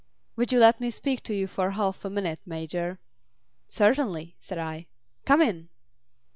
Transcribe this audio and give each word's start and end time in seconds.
"Would 0.35 0.51
you 0.51 0.57
let 0.57 0.79
me 0.81 0.89
speak 0.89 1.21
to 1.25 1.35
you 1.35 1.45
for 1.45 1.69
half 1.69 2.03
a 2.03 2.09
minute, 2.09 2.39
Major?" 2.43 2.97
"Certainly," 3.67 4.35
said 4.39 4.57
I. 4.57 4.87
"Come 5.25 5.43
in." 5.43 5.69